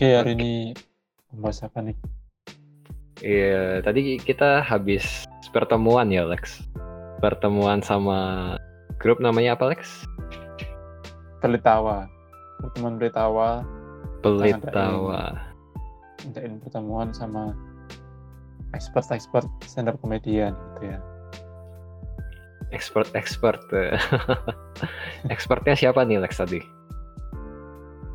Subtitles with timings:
[0.00, 0.52] Oke, hari ini
[1.28, 1.92] membahas apa nih?
[3.20, 6.64] Iya, tadi kita habis pertemuan ya, Lex.
[7.20, 8.56] Pertemuan sama
[8.96, 10.08] grup namanya apa, Lex?
[11.44, 12.08] Pelitawa.
[12.64, 13.60] Pertemuan Pelitawa.
[14.24, 15.36] Pelitawa.
[16.24, 17.52] Ngadain pertemuan sama
[18.72, 20.98] expert-expert stand up komedian gitu ya.
[22.72, 23.60] Expert-expert.
[25.36, 26.64] Expertnya siapa nih, Lex tadi?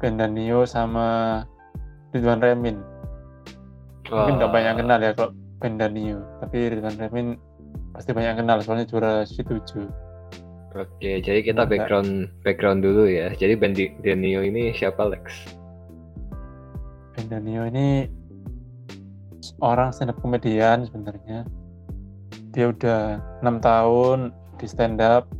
[0.01, 1.45] Ben Danio sama
[2.15, 2.79] Ridwan Remin.
[4.07, 6.23] Mungkin nggak Wah, banyak yang kenal ya kalau Ben Danio.
[6.39, 7.27] Tapi Ridwan Remin
[7.91, 9.91] pasti banyak yang kenal soalnya juara C7.
[10.75, 11.87] Oke, jadi kita Enggak.
[11.87, 12.11] background
[12.43, 13.31] background dulu ya.
[13.31, 15.23] Jadi Bendi Denio ini siapa, Lex?
[17.15, 18.11] Ben Danio ini
[19.63, 21.47] orang stand up komedian sebenarnya.
[22.51, 25.31] Dia udah enam tahun di stand up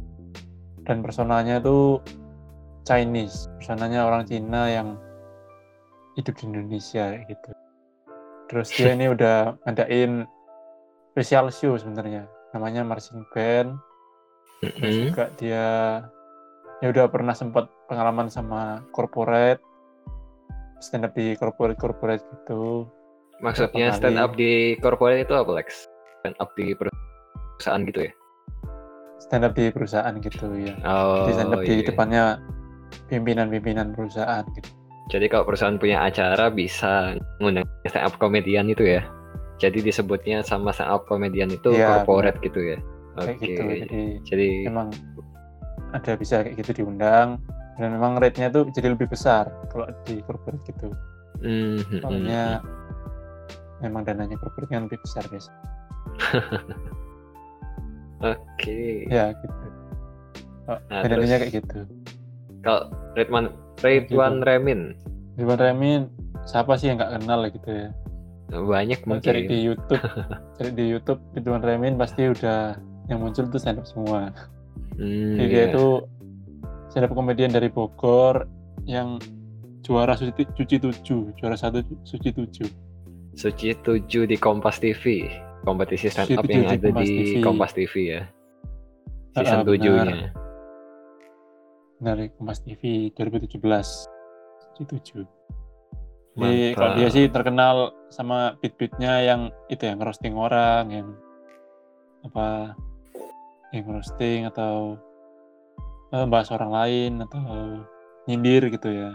[0.87, 1.99] dan personanya tuh
[2.87, 3.51] Chinese.
[3.59, 4.95] Personanya orang Cina yang
[6.15, 7.49] hidup di Indonesia gitu.
[8.51, 10.23] Terus dia ini udah ngadain
[11.13, 12.27] special show sebenarnya.
[12.55, 13.75] Namanya Marching Band.
[14.63, 15.05] Terus Mm-mm.
[15.11, 15.65] juga dia
[16.83, 19.59] ya udah pernah sempat pengalaman sama corporate
[20.83, 22.87] stand up di corporate corporate gitu
[23.43, 25.87] Maksudnya stand up di corporate itu apa, Lex?
[26.23, 28.13] Stand up di perusahaan gitu ya?
[29.25, 31.87] stand up di perusahaan gitu ya Oh, di stand up di iya.
[31.87, 32.23] depannya
[33.09, 34.69] pimpinan-pimpinan perusahaan gitu
[35.05, 39.05] Jadi kalau perusahaan punya acara bisa ngundang stand up komedian itu ya.
[39.61, 42.77] Jadi disebutnya sama stand up komedian itu Iya, corporate gitu ya.
[43.15, 43.39] Oke.
[43.39, 44.91] gitu jadi Jadi memang
[45.95, 47.39] ada bisa kayak gitu diundang
[47.79, 50.91] dan memang rate-nya tuh jadi lebih besar kalau di corporate gitu
[51.39, 52.59] mm, soalnya
[53.79, 55.47] memang dananya corporate kan lebih besar guys
[58.19, 58.35] mm.
[58.35, 59.07] Oke.
[59.07, 59.65] ya gitu
[60.67, 61.79] oh, Nah, terus- kayak gitu
[62.65, 64.41] Kalau Redman Ridwan.
[64.41, 64.97] Remin
[65.37, 66.01] Ridwan Remin
[66.43, 67.89] siapa sih yang nggak kenal gitu ya
[68.49, 69.67] banyak Kalau cari di mungkin.
[69.69, 70.03] YouTube
[70.57, 72.73] cari di YouTube Ridwan Remin pasti udah
[73.05, 74.33] yang muncul tuh stand up semua
[74.95, 75.65] Hmm, Jadi dia iya.
[75.75, 75.85] itu
[76.87, 78.47] stand up komedian dari Bogor
[78.87, 79.19] yang
[79.83, 82.69] juara suci, suci tujuh juara satu suci tujuh
[83.35, 85.27] Suci 7 di Kompas TV.
[85.67, 87.31] Kompetisi stand up 7 yang di ada di TV.
[87.43, 88.21] Kompas TV ya.
[89.35, 90.07] Ah, Season ah, 7 benar.
[90.07, 90.27] nya.
[91.97, 95.25] Dari Kompas TV 2017 suci tujuh
[96.35, 96.75] jadi Mantap.
[96.75, 97.75] kalau dia sih terkenal
[98.11, 99.41] sama beat-beatnya yang
[99.71, 101.07] itu yang roasting orang yang
[102.27, 102.75] apa
[103.71, 104.99] yang roasting atau
[106.11, 107.79] eh, bahas orang lain atau
[108.27, 109.11] nyindir gitu ya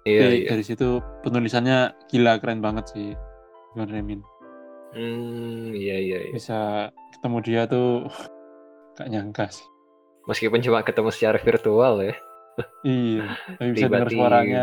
[0.00, 0.48] Iya, Jadi iya.
[0.56, 0.88] dari situ
[1.20, 3.12] penulisannya gila keren banget sih
[3.76, 4.20] Ridwan Remin
[4.90, 6.32] Hmm, iya, iya, iya.
[6.34, 8.08] bisa ketemu dia tuh
[8.96, 9.66] gak nyangka sih
[10.30, 12.14] Meskipun cuma ketemu secara virtual ya.
[12.84, 14.62] iya tapi bisa dengar suaranya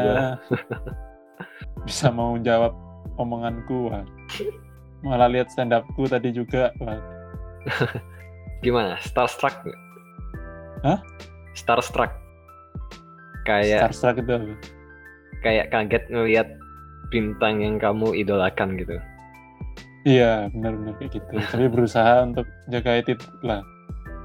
[1.87, 2.75] bisa mau jawab
[3.17, 4.05] omonganku wah.
[5.01, 6.99] malah lihat stand upku tadi juga wah.
[8.65, 8.97] Gimana?
[9.03, 9.53] Starstruck?
[10.81, 11.03] Hah?
[11.53, 12.09] Starstruck.
[13.45, 14.55] Kayak starstruck itu apa?
[15.45, 16.47] kayak kaget ngelihat
[17.13, 18.97] bintang yang kamu idolakan gitu.
[20.07, 23.13] iya benar-benar kayak gitu tapi berusaha untuk jaga itu
[23.43, 23.59] lah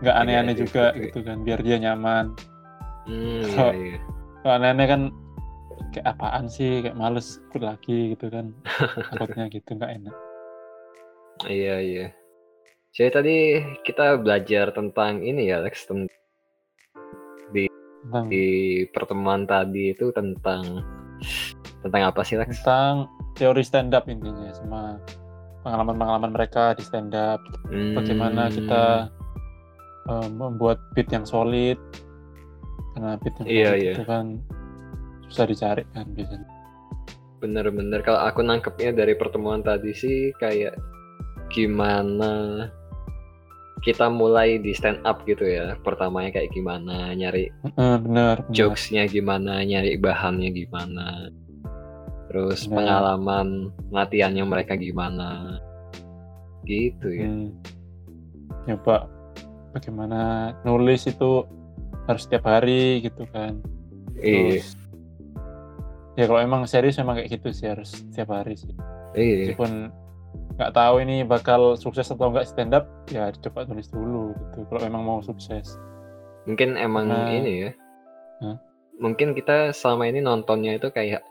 [0.03, 1.01] nggak aneh-aneh Iya, juga iya.
[1.07, 2.35] gitu kan biar dia nyaman
[3.03, 3.99] Hmm, iya, Kalau- iya.
[4.43, 5.03] kalau aneh-aneh kan
[5.91, 8.47] kayak apaan sih kayak males ikut lagi gitu kan
[9.11, 10.17] takutnya gitu nggak enak
[11.43, 12.07] Iya, iya.
[12.93, 13.37] Jadi tadi
[13.83, 16.13] kita belajar tentang ini ya, Lex, tentang
[18.03, 18.47] tentang di
[18.87, 20.85] pertemuan tadi itu tentang
[21.81, 22.61] tentang apa sih, Lex?
[22.61, 25.01] tentang teori stand up intinya sama
[25.63, 27.41] pengalaman-pengalaman mereka di stand up
[27.97, 28.85] bagaimana Hmm, kita
[30.09, 31.79] eh, membuat beat yang solid
[32.95, 33.93] karena beat yang Iya, solid iya.
[33.95, 34.25] itu kan
[35.29, 36.49] susah dicari kan biasanya
[37.41, 40.79] bener-bener kalau aku nangkepnya dari pertemuan tadi sih kayak
[41.51, 42.69] gimana
[43.83, 45.75] kita mulai di stand up gitu ya.
[45.83, 48.37] Pertamanya kayak gimana nyari benar benar.
[48.55, 51.35] jokesnya gimana, nyari bahannya gimana.
[52.31, 52.79] Terus Benar.
[52.79, 53.49] pengalaman
[53.91, 55.59] latihannya mereka gimana.
[56.63, 57.27] Gitu ya.
[57.27, 57.51] Hmm.
[58.71, 59.11] nyoba
[59.73, 61.49] bagaimana nulis itu
[62.07, 63.59] harus setiap hari gitu kan
[64.23, 64.63] Iya,
[66.15, 68.71] ya kalau emang serius memang kayak gitu sih harus setiap hari sih
[69.19, 69.51] iya.
[69.51, 69.91] meskipun
[70.61, 74.81] nggak tahu ini bakal sukses atau enggak stand up ya coba tulis dulu gitu kalau
[74.87, 75.81] memang mau sukses
[76.43, 77.31] Mungkin emang Nah.
[77.31, 77.71] ini ya.
[78.43, 78.57] Hah?
[78.99, 81.23] Mungkin kita selama ini nontonnya itu kayak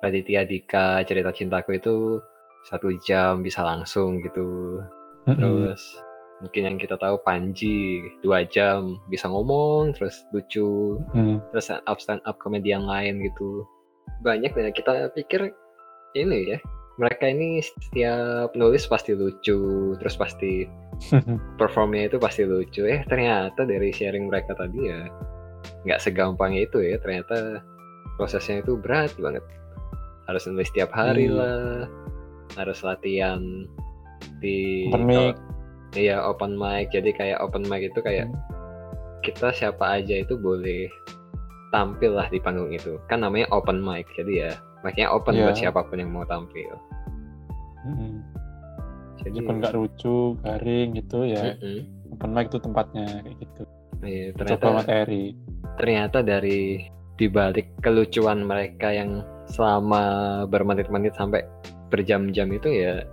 [0.00, 2.22] Raditya Dika cerita cintaku itu
[2.70, 4.78] satu jam bisa langsung gitu.
[5.26, 5.82] Terus
[6.40, 10.98] mungkin yang kita tahu Panji dua jam bisa ngomong terus lucu.
[11.12, 11.38] Hmm.
[11.52, 13.64] terus stand up stand up komedian lain gitu.
[14.24, 15.52] Banyak ya kita pikir
[16.16, 16.58] ini ya
[17.00, 20.68] mereka ini setiap nulis pasti lucu terus pasti
[21.60, 22.84] performnya itu pasti lucu.
[22.84, 25.08] Eh ternyata dari sharing mereka tadi ya
[25.88, 27.00] nggak segampang itu ya.
[27.00, 27.64] Ternyata
[28.20, 29.44] prosesnya itu berat banget.
[30.28, 31.36] Harus nulis setiap hari hmm.
[31.36, 31.88] lah.
[32.58, 33.40] Harus latihan
[34.42, 34.88] di
[35.96, 38.38] iya open mic jadi kayak open mic itu kayak hmm.
[39.26, 40.86] kita siapa aja itu boleh
[41.70, 44.52] tampil lah di panggung itu kan namanya open mic jadi ya
[44.82, 45.44] makanya open yeah.
[45.48, 46.70] buat siapa pun yang mau tampil
[47.86, 48.22] hmm.
[49.22, 51.86] jadi pun nggak lucu garing gitu ya -hmm.
[52.18, 53.62] open mic itu tempatnya kayak gitu
[54.02, 55.24] iya, ternyata, coba materi
[55.78, 56.60] ternyata dari
[57.20, 59.20] dibalik kelucuan mereka yang
[59.50, 60.02] selama
[60.48, 61.44] bermenit-menit sampai
[61.92, 63.04] berjam-jam itu ya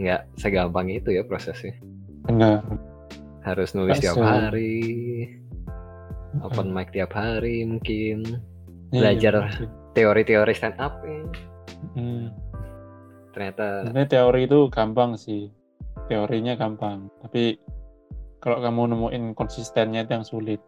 [0.00, 1.76] nggak segampang itu ya prosesnya
[2.26, 2.62] benar.
[3.42, 5.26] Harus nulis tiap hari.
[6.40, 8.40] Open mic tiap hari mungkin.
[8.92, 9.34] Iya, belajar
[9.96, 11.20] teori-teori stand up ya.
[11.96, 12.26] hmm.
[13.32, 15.48] ternyata ini teori itu gampang sih.
[16.06, 17.08] Teorinya gampang.
[17.24, 17.56] Tapi
[18.44, 20.60] kalau kamu nemuin konsistennya itu yang sulit.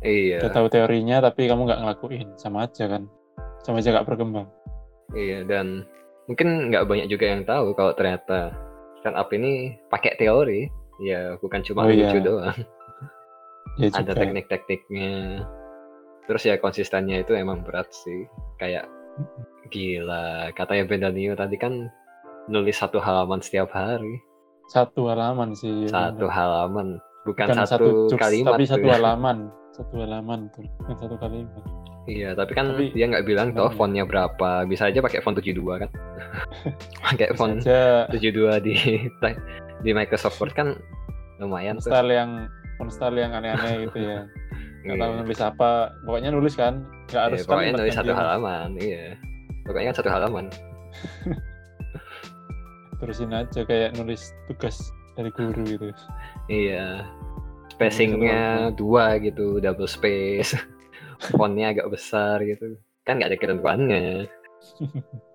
[0.00, 0.40] Iya.
[0.40, 2.28] Udah tahu teorinya tapi kamu nggak ngelakuin.
[2.40, 3.04] Sama aja kan.
[3.64, 4.48] Sama aja nggak berkembang.
[5.12, 5.84] Iya dan
[6.26, 8.56] mungkin nggak banyak juga yang tahu kalau ternyata
[9.00, 10.66] stand up ini pakai teori
[11.02, 12.24] ya bukan cuma oh, lucu iya.
[12.24, 12.58] doang.
[13.76, 15.44] Ya, ada teknik-tekniknya.
[16.24, 18.24] Terus ya konsistennya itu emang berat sih.
[18.56, 18.88] Kayak
[19.68, 21.92] gila katanya Bendanio tadi kan
[22.48, 24.16] nulis satu halaman setiap hari.
[24.72, 26.96] Satu halaman sih satu halaman
[27.28, 29.52] bukan, bukan satu, satu kalimat tapi satu halaman.
[29.76, 31.64] Satu halaman tuh bukan satu kalimat
[32.06, 34.64] iya tapi kan tapi, dia nggak bilang toh fontnya berapa.
[34.66, 35.90] Bisa aja pakai font 72 kan?
[37.06, 38.06] Pakai font aja...
[38.10, 38.74] 72 di
[39.84, 40.78] di Microsoft Word kan
[41.42, 42.48] lumayan style yang
[42.88, 44.24] style yang aneh-aneh gitu ya.
[44.86, 45.18] Nggak tahu iya.
[45.22, 45.70] nulis apa.
[46.06, 46.74] Pokoknya nulis kan.
[47.10, 49.04] Nggak harus yeah, pokoknya nulis satu halaman iya.
[49.66, 50.44] Pokoknya kan satu halaman.
[53.02, 54.78] Terusin aja kayak nulis tugas
[55.18, 55.90] dari guru gitu.
[56.46, 57.02] Iya.
[57.74, 60.56] Spacingnya dua gitu double space
[61.34, 62.76] fontnya agak besar gitu
[63.06, 64.26] kan nggak ada ketentuannya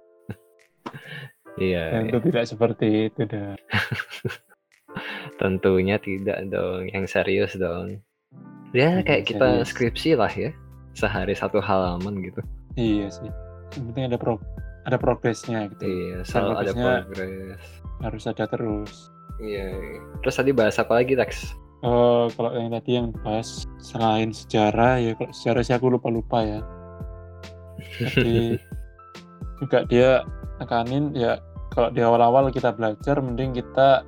[1.61, 3.55] iya itu tidak seperti itu dah
[5.41, 8.01] Tentunya tidak dong, yang serius dong.
[8.71, 10.55] Ya kayak kita skripsi lah ya,
[10.95, 12.41] sehari satu halaman gitu.
[12.79, 13.29] Iya sih,
[13.75, 14.39] yang penting ada pro
[14.87, 15.83] ada progresnya gitu.
[15.83, 17.61] Iya, selalu ada progres.
[17.99, 19.11] Harus ada terus.
[19.41, 19.75] Iya,
[20.23, 21.51] terus tadi bahas apa lagi Lex?
[21.81, 26.45] Uh, kalau yang tadi yang bahas selain sejarah ya kalau sejarah sih aku lupa lupa
[26.45, 26.59] ya.
[27.97, 28.57] Jadi
[29.61, 30.21] juga dia
[30.61, 31.41] tekanin ya
[31.73, 34.05] kalau di awal-awal kita belajar mending kita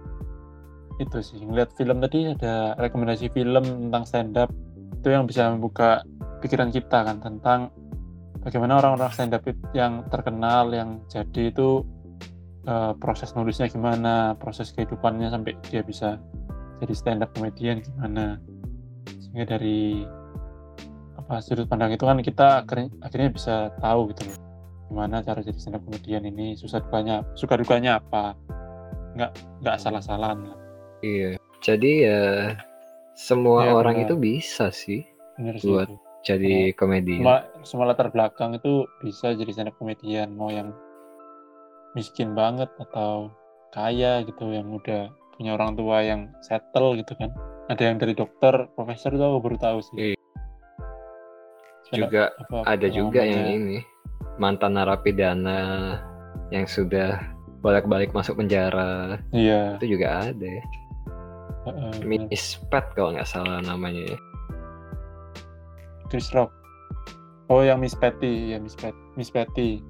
[1.01, 4.49] itu sih ngeliat film tadi ada rekomendasi film tentang stand up
[4.93, 6.05] itu yang bisa membuka
[6.45, 7.73] pikiran kita kan tentang
[8.45, 9.41] bagaimana orang-orang stand up
[9.73, 11.81] yang terkenal yang jadi itu
[12.69, 16.21] uh, proses nulisnya gimana proses kehidupannya sampai dia bisa
[16.81, 18.39] jadi stand up comedian gimana
[19.19, 20.07] sehingga dari
[21.19, 22.65] apa sudut pandang itu kan kita
[23.01, 24.37] akhirnya, bisa tahu gitu loh
[24.89, 28.37] gimana cara jadi stand up comedian ini susah dukanya suka dukanya apa
[29.13, 29.31] nggak
[29.61, 30.63] nggak salah-salahan lah
[31.03, 31.35] Iya.
[31.59, 32.55] Jadi ya
[33.13, 34.05] semua ya, orang benar.
[34.09, 35.03] itu bisa sih
[35.37, 35.99] benar buat sih.
[36.23, 36.75] jadi ya.
[36.79, 37.19] komedi.
[37.19, 40.71] Semua, semua latar belakang itu bisa jadi stand up komedian mau yang
[41.93, 43.29] miskin banget atau
[43.75, 45.11] kaya gitu yang udah
[45.43, 47.27] punya orang tua yang settle gitu kan.
[47.67, 49.95] Ada yang dari dokter, profesor tuh aku baru tahu sih.
[49.99, 50.17] Iya.
[51.91, 53.83] Juga apa, ada juga yang ini
[54.39, 55.99] mantan narapidana
[56.47, 57.19] yang sudah
[57.59, 59.19] balik-balik masuk penjara.
[59.35, 59.75] Iya.
[59.83, 60.63] Itu juga ada ya.
[61.67, 64.17] Uh, Miss Pat kalau nggak salah namanya ya.
[66.07, 66.55] Chris Rock.
[67.51, 69.83] Oh yang Miss Patty, ya Miss Pat, Miss Patty.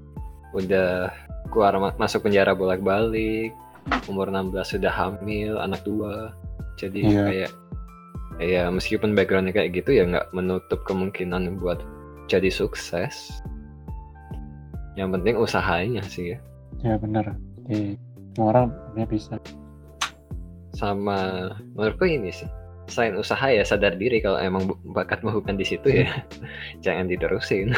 [0.57, 1.13] Udah
[1.53, 3.53] keluar masuk penjara bolak-balik,
[4.07, 6.33] umur 16 sudah hamil, anak dua.
[6.79, 7.27] Jadi yeah.
[7.29, 7.51] kayak
[8.41, 11.79] ya meskipun backgroundnya kayak gitu ya nggak menutup kemungkinan buat
[12.27, 13.29] jadi sukses.
[14.93, 16.39] Yang penting usahanya sih ya.
[16.81, 17.37] Ya benar.
[17.65, 17.97] Jadi
[18.33, 18.67] semua orang
[19.05, 19.37] bisa
[20.73, 22.49] sama menurutku ini sih
[22.89, 26.09] selain usaha ya sadar diri kalau emang bakatmu bukan di situ ya
[26.85, 27.71] jangan diterusin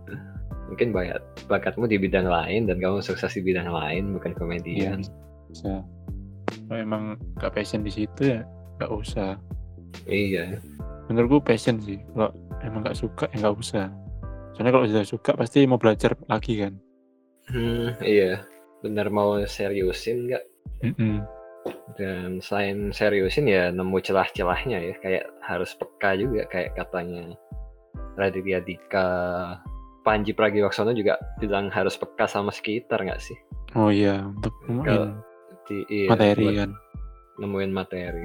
[0.70, 5.02] mungkin bakat bakatmu di bidang lain dan kamu sukses di bidang lain bukan komedian
[5.64, 5.80] ya,
[6.66, 7.02] kalau emang
[7.38, 8.40] gak passion di situ ya
[8.80, 9.40] gak usah.
[10.04, 10.60] Iya.
[11.08, 12.02] Menurutku passion sih.
[12.12, 13.86] Kalau emang gak suka ya gak usah.
[14.56, 16.74] Soalnya kalau sudah suka pasti mau belajar lagi kan.
[17.48, 18.44] Hmm, iya.
[18.84, 20.44] Benar mau seriusin nggak?
[20.84, 21.16] Mm -mm
[21.96, 24.94] dan selain seriusin ya nemu celah-celahnya ya.
[25.00, 27.34] Kayak harus peka juga kayak katanya
[28.14, 29.08] Raditya Dika
[30.04, 33.38] Panji Pragiwaksono juga bilang harus peka sama sekitar nggak sih?
[33.74, 34.54] Oh iya, untuk
[35.66, 36.70] di, iya, materi kan.
[37.42, 38.24] Nemuin materi.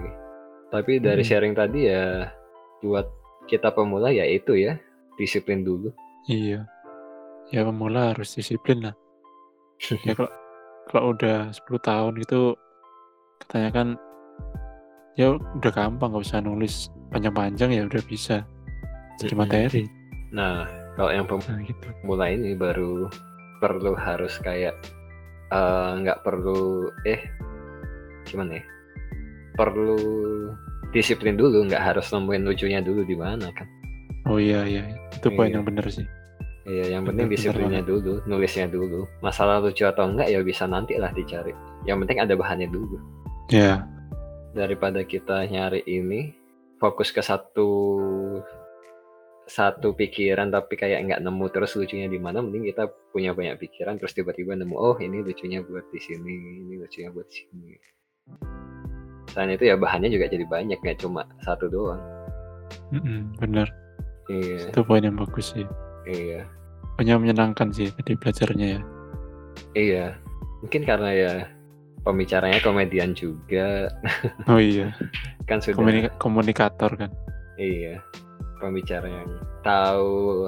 [0.71, 1.29] Tapi dari hmm.
[1.29, 2.31] sharing tadi ya
[2.79, 3.05] buat
[3.49, 4.79] kita pemula ya itu ya,
[5.19, 5.91] disiplin dulu.
[6.29, 6.63] Iya.
[7.51, 8.95] Ya pemula harus disiplin lah.
[10.07, 10.31] ya kalau
[10.89, 12.53] kalau udah 10 tahun itu
[13.43, 13.87] katanya kan
[15.19, 18.45] ya udah gampang nggak usah nulis panjang-panjang ya udah bisa
[19.19, 19.83] jadi materi.
[20.31, 21.87] Nah, kalau yang pemula nah, gitu.
[22.07, 23.11] ini baru
[23.59, 24.73] perlu harus kayak
[26.01, 27.19] nggak uh, perlu eh
[28.25, 28.63] gimana ya?
[29.59, 29.99] Perlu
[30.95, 33.67] disiplin dulu, nggak harus nemuin lucunya dulu di mana kan?
[34.29, 35.59] Oh iya iya, itu poin iya.
[35.59, 36.07] yang benar sih.
[36.61, 39.09] Iya, yang penting disiplinnya dulu, nulisnya dulu.
[39.25, 41.57] Masalah lucu atau enggak ya bisa nanti lah dicari.
[41.89, 43.01] Yang penting ada bahannya dulu.
[43.49, 43.65] Iya.
[43.65, 43.77] Yeah.
[44.53, 46.37] Daripada kita nyari ini,
[46.77, 47.69] fokus ke satu
[49.51, 53.99] satu pikiran tapi kayak nggak nemu terus lucunya di mana mending kita punya banyak pikiran
[53.99, 57.71] terus tiba-tiba nemu oh ini lucunya buat di sini ini lucunya buat di sini.
[59.27, 61.99] Selain itu ya bahannya juga jadi banyak nggak cuma satu doang.
[62.95, 63.67] Mm bener
[64.31, 64.71] iya.
[64.71, 65.67] Itu poin yang bagus sih.
[66.07, 66.47] Iya.
[66.95, 68.81] Punya menyenangkan sih tadi belajarnya ya.
[69.75, 70.05] Iya.
[70.63, 71.33] Mungkin karena ya
[72.07, 73.91] pembicaranya komedian juga.
[74.47, 74.95] Oh iya.
[75.51, 77.11] Kan sudah Komunika komunikator kan.
[77.59, 77.99] Iya
[78.61, 79.29] pembicara yang
[79.65, 80.47] tahu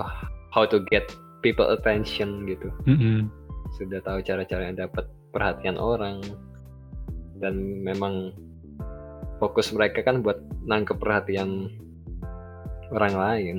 [0.53, 1.09] how to get
[1.41, 2.69] people attention gitu.
[2.85, 3.27] Mm-hmm.
[3.75, 6.21] Sudah tahu cara-cara yang dapat perhatian orang
[7.41, 8.31] dan memang
[9.41, 11.73] fokus mereka kan buat nangkep perhatian
[12.93, 13.57] orang lain.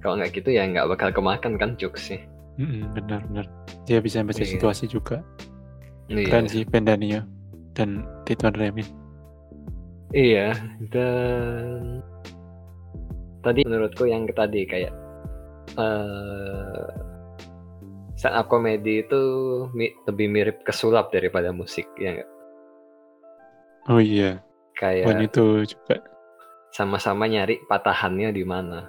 [0.00, 2.22] Kalau nggak gitu ya nggak bakal kemakan kan sih.
[2.58, 3.46] Mm-hmm, benar benar.
[3.84, 4.50] Dia bisa baca yeah.
[4.50, 5.20] situasi juga.
[6.08, 6.24] Iya.
[6.24, 7.20] Keren sih Pendanio
[7.76, 8.86] dan Tituan Remin.
[10.16, 10.56] Iya
[10.88, 12.00] dan
[13.42, 14.92] tadi menurutku yang tadi kayak
[15.78, 16.88] uh,
[18.18, 19.22] stand up comedy itu
[19.74, 22.30] mi lebih mirip ke sulap daripada musik ya gak?
[23.88, 24.42] Oh iya.
[24.74, 26.02] Kayak itu juga
[26.74, 28.86] sama-sama nyari patahannya di mana.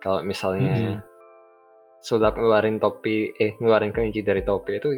[0.00, 0.98] Kalau misalnya mm -hmm.
[2.04, 4.88] sulap ngeluarin topi eh ngeluarin kelinci dari topi itu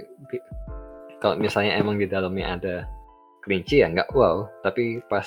[1.23, 2.76] kalau misalnya emang di dalamnya ada
[3.46, 5.25] kelinci ya nggak wow, tapi pas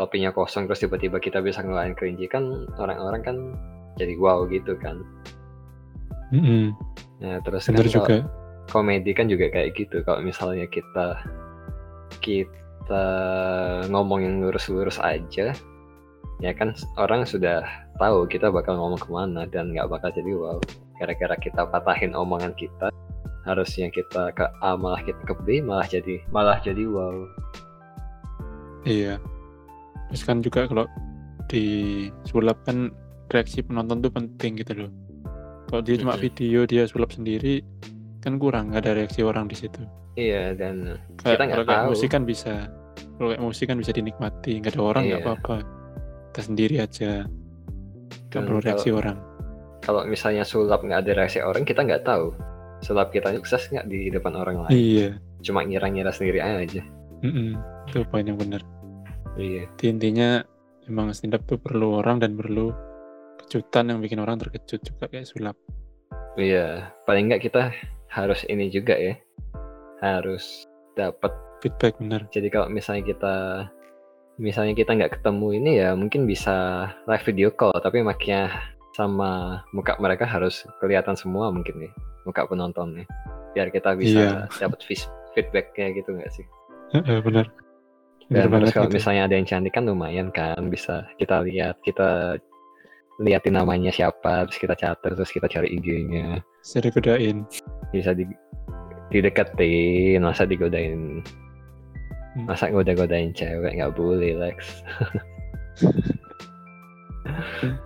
[0.00, 3.36] topinya kosong terus tiba-tiba kita bisa ngeluarin kelinci kan orang-orang kan
[4.00, 5.04] jadi wow gitu kan.
[6.32, 6.64] Mm -hmm.
[7.20, 8.24] nah terus kan juga.
[8.72, 10.00] komedi kan juga kayak gitu.
[10.08, 11.20] Kalau misalnya kita
[12.24, 13.04] kita
[13.92, 15.52] ngomong yang lurus-lurus aja
[16.40, 17.60] ya kan orang sudah
[18.00, 20.56] tahu kita bakal ngomong ke mana dan nggak bakal jadi wow.
[20.96, 22.88] Kira-kira kita patahin omongan kita
[23.44, 27.28] harusnya kita ke A malah kita ke B malah jadi malah jadi wow.
[28.88, 29.20] Iya
[30.10, 30.90] terus kan juga kalau
[31.46, 31.64] di
[32.26, 32.90] sulap kan
[33.30, 34.90] reaksi penonton tuh penting gitu loh.
[35.70, 37.62] Kalau dia cuma video dia sulap sendiri
[38.20, 39.82] kan kurang nggak ada reaksi orang di situ.
[40.18, 41.86] Iya dan kayak, kita nggak tahu.
[41.94, 42.66] musik kan bisa
[43.16, 45.26] kalau kayak musik kan bisa dinikmati nggak ada orang nggak iya.
[45.30, 45.56] apa-apa.
[46.30, 47.10] Kita sendiri aja.
[48.30, 49.16] Nggak perlu reaksi kalau, orang.
[49.82, 52.34] kalau misalnya sulap nggak ada reaksi orang kita nggak tahu.
[52.82, 54.74] Sulap kita sukses nggak di depan orang lain?
[54.74, 55.08] Iya.
[55.46, 56.82] Cuma ngira-ngira sendiri aja.
[57.20, 57.50] Mm -mm.
[57.92, 58.64] itu poin yang benar
[59.38, 59.70] Iya.
[59.78, 60.42] Di intinya
[60.90, 62.74] emang stand up tuh perlu orang dan perlu
[63.44, 65.56] kejutan yang bikin orang terkejut juga kayak sulap.
[66.38, 67.74] Iya, paling nggak kita
[68.10, 69.14] harus ini juga ya,
[70.02, 71.30] harus dapat
[71.62, 72.26] feedback benar.
[72.30, 73.34] Jadi kalau misalnya kita
[74.40, 78.48] misalnya kita nggak ketemu ini ya mungkin bisa live video call tapi maknya
[78.96, 81.92] sama muka mereka harus kelihatan semua mungkin nih
[82.24, 83.04] muka penontonnya
[83.52, 84.62] biar kita bisa iya.
[84.62, 84.80] dapat
[85.36, 86.46] feedbacknya gitu nggak sih?
[87.22, 87.46] benar.
[88.30, 89.02] Dan terus kalau gitu.
[89.02, 92.38] misalnya ada yang cantik kan lumayan kan bisa kita lihat kita
[93.20, 96.38] liatin namanya siapa terus kita catat terus kita cari IG-nya.
[96.62, 97.42] Bisa digodain.
[97.90, 98.24] Bisa di
[99.10, 101.20] dideketin masa digodain
[102.38, 102.46] hmm.
[102.46, 104.86] masa goda-godain cewek nggak boleh Lex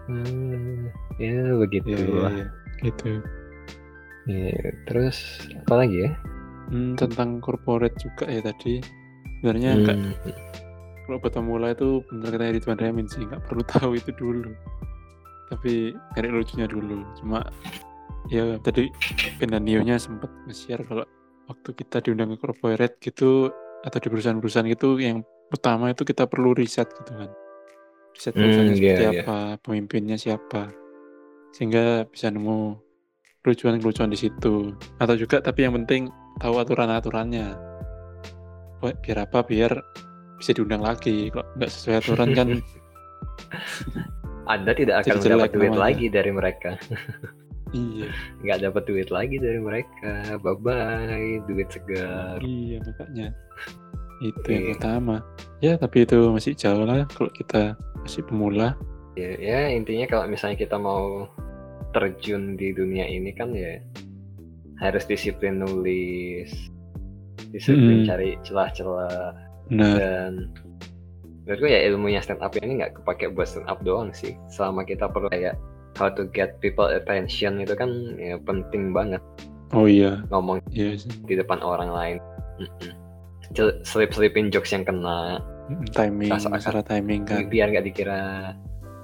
[0.09, 0.93] hmm,
[1.25, 2.47] ya begitu ya, ya, ya.
[2.85, 3.11] gitu
[4.29, 4.53] ya,
[4.85, 6.11] terus apa lagi ya
[6.69, 8.85] hmm, tentang corporate juga ya tadi
[9.45, 9.81] sebenarnya hmm.
[9.85, 9.99] enggak
[11.05, 14.51] kalau mulai itu benar kata Ridwan Remin sih nggak perlu tahu itu dulu.
[15.53, 17.05] Tapi cari lucunya dulu.
[17.21, 17.45] Cuma
[18.33, 18.89] ya tadi
[19.37, 21.05] Pendanionya sempat nge-share kalau
[21.45, 23.53] waktu kita diundang ke corporate gitu
[23.85, 25.21] atau di perusahaan-perusahaan gitu yang
[25.53, 27.29] pertama itu kita perlu riset gitu kan.
[28.17, 29.61] Riset perusahaannya hmm, seperti yeah, apa yeah.
[29.61, 30.73] pemimpinnya siapa
[31.53, 32.81] sehingga bisa nemu
[33.45, 34.73] lucuan-lucuan di situ.
[34.97, 36.09] Atau juga tapi yang penting
[36.41, 37.53] tahu aturan-aturannya
[38.93, 39.73] biar apa biar
[40.37, 42.49] bisa diundang lagi kalau nggak sesuai aturan kan
[44.45, 45.85] anda tidak akan mendapat duit namanya.
[45.89, 46.71] lagi dari mereka
[47.75, 48.07] Iya.
[48.39, 53.29] nggak dapat duit lagi dari mereka bye bye duit segar Iya makanya
[54.23, 54.55] itu Iya.
[54.55, 55.17] yang utama.
[55.59, 58.79] Ya tapi itu masih jauh lah kalau kita masih pemula.
[59.15, 61.27] ya, ya intinya kalau misalnya kita mau
[61.91, 63.79] terjun di dunia ini kan ya
[64.79, 66.51] harus disiplin nulis
[67.55, 68.09] disiplin Mm-mm.
[68.09, 69.31] cari celah-celah
[69.65, 70.53] Nah, dan
[71.41, 75.07] menurutku ya ilmunya stand up ini nggak kepake buat stand up doang sih selama kita
[75.07, 75.57] perlu kayak
[75.95, 79.23] how to get people attention itu kan ya penting banget
[79.71, 81.09] oh iya, ngomong iya sih.
[81.23, 82.17] di depan orang lain
[83.83, 87.49] selip selipin jokes yang kena Mm, Timing, Rasa- masalah timing kan.
[87.49, 88.53] biar nggak dikira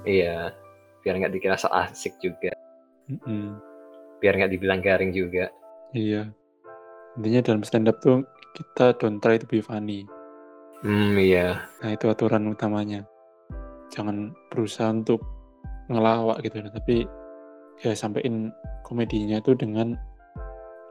[0.05, 0.53] iya
[1.01, 2.53] biar nggak dikira so asik juga
[3.09, 3.57] Mm-mm.
[4.19, 5.49] biar nggak dibilang garing juga
[5.89, 6.29] Iya.
[7.19, 8.23] Intinya dalam stand up tuh
[8.55, 10.07] kita don't try to be funny.
[10.81, 13.03] hmm iya Nah itu aturan utamanya.
[13.91, 15.19] Jangan berusaha untuk
[15.91, 17.03] ngelawak gitu, tapi
[17.83, 18.55] ya sampein
[18.87, 19.99] komedinya itu dengan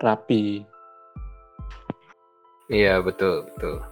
[0.04, 0.64] rapi.
[2.70, 3.82] iya betul betul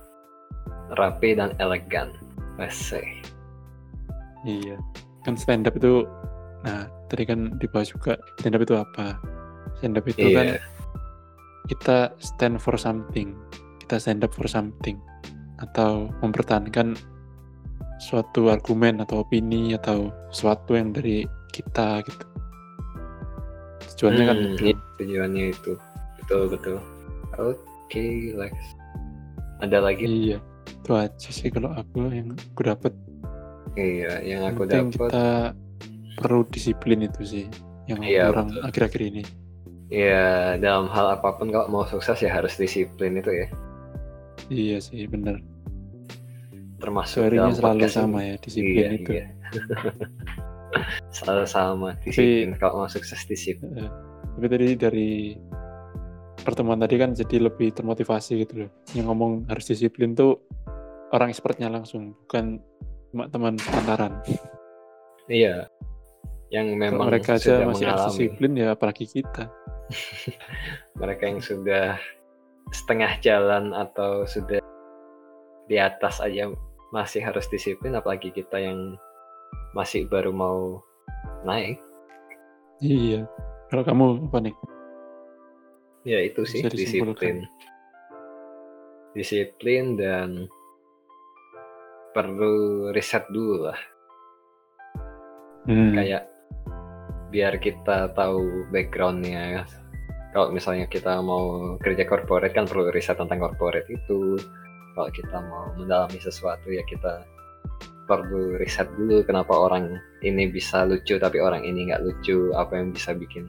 [0.95, 2.15] rapi dan elegan
[2.59, 3.07] Asik.
[4.43, 4.79] Iya.
[5.23, 6.03] Kan stand up itu,
[6.67, 9.15] nah tadi kan dibahas juga stand up itu apa?
[9.79, 10.78] Stand up itu kan iya
[11.69, 13.37] kita stand for something,
[13.85, 14.97] kita stand up for something,
[15.61, 16.97] atau mempertahankan
[17.99, 22.25] suatu argumen atau opini atau sesuatu yang dari kita gitu.
[23.95, 24.63] Tujuannya kan Hmm, itu.
[24.65, 25.73] iya, tujuannya itu
[26.23, 26.77] betul betul
[27.35, 28.05] oke
[28.39, 28.55] Lex
[29.59, 30.39] ada lagi Iya,
[30.71, 32.93] itu aja sih kalau aku yang aku dapat.
[33.75, 35.27] iya yang aku dapat kita
[36.15, 37.47] perlu disiplin itu sih
[37.91, 38.63] yang Iya, kurang betul.
[38.63, 39.23] akhir-akhir ini.
[39.89, 43.49] Ya dalam hal apa pun kalau mau sukses ya harus disiplin itu ya
[44.49, 45.45] Iya sih, bener.
[46.79, 49.11] termasuk Teorinya dalam selalu sama ya, disiplin iya, itu.
[49.19, 49.27] iya.
[51.17, 53.91] selalu sama disiplin kalau mau sukses disiplin Eh,
[54.39, 55.11] tapi tadi dari
[56.39, 58.71] pertemuan tadi kan jadi lebih termotivasi gitu loh.
[58.95, 60.39] Yang ngomong harus disiplin tuh
[61.11, 62.63] orang expertnya langsung, bukan
[63.11, 64.13] cuma teman sepantaran.
[65.29, 65.69] iya
[66.49, 69.45] yang Kalau memang mereka aja masih harus mengalami disiplin ya apalagi kita.
[71.01, 71.97] mereka yang sudah
[72.73, 74.61] setengah jalan atau sudah
[75.69, 76.49] di atas aja
[76.93, 78.97] masih harus disiplin apalagi kita yang
[79.77, 80.81] masih baru mau
[81.45, 81.81] naik.
[82.81, 83.29] Iya.
[83.69, 84.55] Kalau kamu apa nih?
[86.09, 87.45] ya itu sih disiplin.
[89.13, 90.49] Disiplin dan
[92.17, 93.79] perlu riset dulu lah.
[95.69, 96.25] Hmm, kayak
[97.29, 99.65] biar kita tahu backgroundnya.
[100.33, 104.37] Kalau misalnya kita mau kerja corporate kan perlu riset tentang corporate itu.
[104.97, 107.23] Kalau kita mau mendalami sesuatu ya kita
[108.09, 112.53] perlu riset dulu kenapa orang ini bisa lucu tapi orang ini nggak lucu.
[112.57, 113.49] Apa yang bisa bikin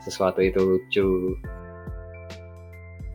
[0.00, 1.36] sesuatu itu lucu.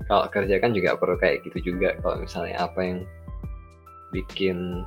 [0.06, 1.98] Kalau kerja kan juga perlu kayak gitu juga.
[2.02, 3.00] Kalau misalnya apa yang
[4.14, 4.86] bikin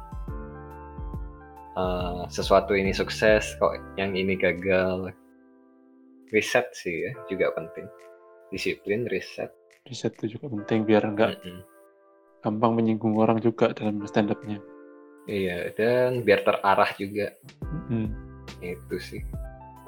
[1.79, 5.15] uh, sesuatu ini sukses kok yang ini gagal?
[6.29, 7.87] Riset sih ya juga penting.
[8.53, 9.49] Disiplin riset.
[9.89, 11.61] Riset itu juga penting biar nggak Mm-mm.
[12.45, 14.59] gampang menyinggung orang juga dalam stand up-nya.
[15.29, 17.33] iya dan biar terarah juga.
[17.89, 18.13] Hmm,
[18.61, 19.21] itu sih.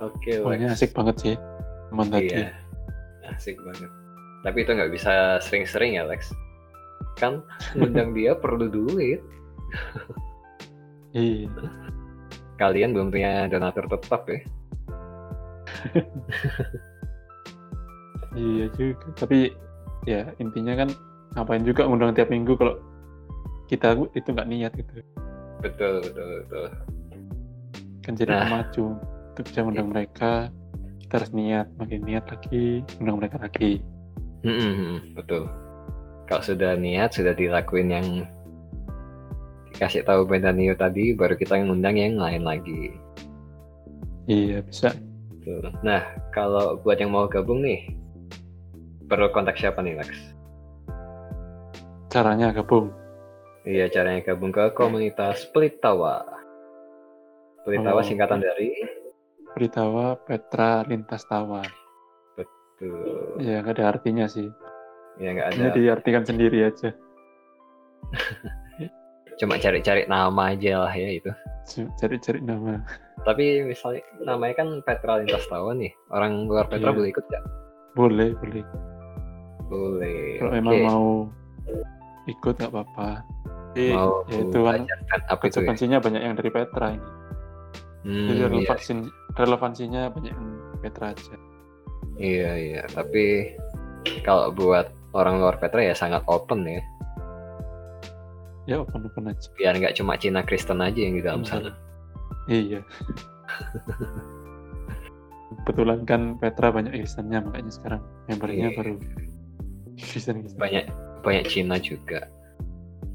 [0.01, 0.81] Oke pokoknya Lex.
[0.81, 1.35] asik banget sih
[1.93, 2.29] teman tadi.
[2.33, 2.53] iya
[3.29, 3.91] asik banget.
[4.41, 6.33] Tapi itu nggak bisa sering-sering ya Lex.
[7.21, 7.45] Kan
[7.77, 9.21] ngundang dia perlu duit
[11.11, 11.49] Iya.
[12.57, 14.41] kalian belum punya donatur tetap ya
[18.31, 19.07] Iya juga.
[19.19, 19.51] Tapi
[20.07, 20.89] ya intinya kan
[21.35, 22.79] ngapain juga ngundang tiap minggu kalau
[23.67, 25.03] kita itu nggak niat gitu.
[25.61, 26.67] betul betul betul
[28.01, 28.43] Kan jadi Nah.
[28.49, 28.85] pemacu
[29.35, 30.49] untuk bisa ngundang mereka.
[31.05, 33.83] Kita harus niat, makin niat lagi, undang mereka lagi.
[34.47, 35.51] Mm-mm, betul.
[36.25, 38.07] Kalau sudah niat, sudah dilakuin yang
[39.81, 42.93] dikasih tahu Bendanio tadi, baru kita ngundang yang lain lagi.
[44.29, 44.93] Iya bisa.
[45.41, 45.73] Tuh.
[45.81, 46.05] Nah,
[46.37, 47.89] kalau buat yang mau gabung nih,
[49.09, 50.37] perlu kontak siapa nih, Lex?
[52.13, 52.93] Caranya gabung.
[53.65, 56.29] Iya, caranya gabung ke komunitas Pelitawa.
[57.65, 58.77] Pelitawa Oh, singkatan dari
[59.57, 61.65] Beritawa Petra Lintas Tawa.
[62.77, 64.45] tuh, Ya nggak ada artinya sih.
[65.17, 65.57] ya nggak ada.
[65.57, 66.93] Hanya diartikan sendiri aja.
[69.41, 71.33] Cuma cari-cari nama aja lah ya itu.
[71.97, 72.85] Cari-cari nama.
[73.25, 76.97] Tapi misalnya namanya kan Petra Lintas Tawa nih, orang luar Petra Iya.
[77.01, 77.45] boleh ikut nggak?
[77.97, 78.65] Boleh, boleh.
[79.73, 80.21] Boleh.
[80.37, 80.57] Kalau Oke.
[80.61, 81.09] memang mau
[82.29, 83.11] ikut nggak apa-apa.
[83.71, 84.81] Mau ya itu kan
[85.31, 85.99] up itu ya.
[86.03, 87.09] banyak yang dari Petra ini.
[88.01, 88.47] Hmm, Jadi iya.
[88.49, 88.93] relevansi,
[89.37, 90.49] relevansinya banyak yang
[90.85, 91.37] Petra aja.
[92.21, 93.57] Iya iya, tapi
[94.25, 96.83] kalau buat orang luar Petra ya sangat open ya.
[98.69, 99.49] Ya open open aja.
[99.57, 101.73] Biar nggak cuma Cina Kristen aja yang di dalam sana.
[102.49, 102.83] Iya.
[105.67, 108.77] Kebetulan kan Petra banyak Kristennya makanya sekarang membernya Iya.
[108.79, 108.95] baru
[109.99, 110.61] Kristen Kristen.
[110.61, 110.85] Banyak
[111.21, 112.31] banyak Cina juga.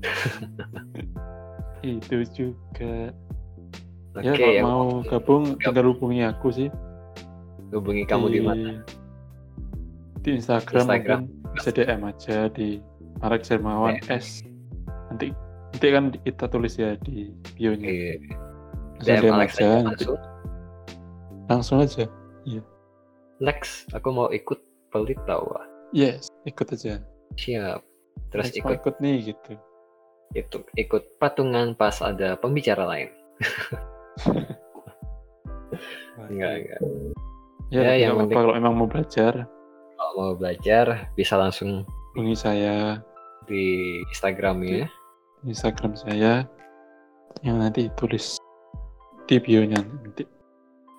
[1.85, 3.13] Itu juga.
[4.15, 6.69] Oke, ya kalau yang mau gabung tinggal hubungi aku sih.
[7.75, 8.69] hubungi kamu di mana?
[10.23, 11.19] Di Instagram, Instagram.
[11.27, 12.79] mungkin bisa DM aja di
[13.19, 14.45] Marek Jermawan S.
[15.09, 15.27] Nanti
[15.71, 17.85] nanti kan kita tulis ya di bio-nya.
[17.85, 18.13] Iya.
[18.95, 20.17] Langsung DM Alex aja, langsung.
[21.45, 22.05] langsung aja.
[23.43, 24.55] Lex, aku mau ikut
[24.89, 25.43] pelit tau.
[25.91, 27.03] Yes, ikut aja.
[27.35, 27.83] Siap.
[28.31, 29.59] Terus Lex ikut ikut nih gitu.
[30.33, 33.07] itu ikut patungan pas ada pembicara lain.
[36.25, 36.79] Enggak, enggak.
[37.69, 39.33] Ya, Ya, yang nggak penting- kalau memang mau belajar,
[39.95, 42.99] Kalau mau belajar bisa langsung hubungi saya
[43.45, 43.65] di
[44.11, 44.85] Instagram ya.
[45.45, 46.45] Instagram saya
[47.45, 48.37] yang nanti tulis
[49.25, 50.25] di bio-nya nanti.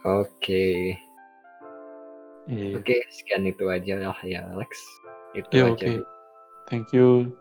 [0.07, 0.95] Oke.
[2.47, 2.79] Iya.
[2.79, 4.71] Oke, sekian itu aja lah ya Alex.
[5.35, 5.75] Itu Ya, aja.
[5.75, 5.91] oke.
[6.71, 7.35] Thank you.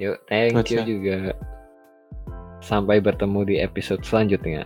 [0.00, 1.36] Yuk, thank Itu you juga.
[2.64, 4.64] Sampai bertemu di episode selanjutnya.